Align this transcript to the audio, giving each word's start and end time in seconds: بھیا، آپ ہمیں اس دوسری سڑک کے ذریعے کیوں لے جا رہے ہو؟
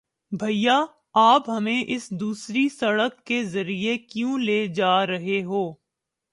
بھیا، 0.31 0.77
آپ 1.13 1.49
ہمیں 1.49 1.83
اس 1.87 2.09
دوسری 2.09 2.67
سڑک 2.69 3.23
کے 3.25 3.43
ذریعے 3.43 3.97
کیوں 3.97 4.37
لے 4.39 4.65
جا 4.67 5.05
رہے 5.05 5.43
ہو؟ 5.43 5.71